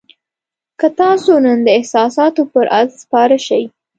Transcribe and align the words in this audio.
که 0.79 0.87
تاسو 0.99 1.31
نن 1.45 1.59
د 1.63 1.67
احساساتو 1.77 2.41
پر 2.51 2.65
آس 2.79 2.89
سپاره 3.03 3.37
شئ. 3.47 3.63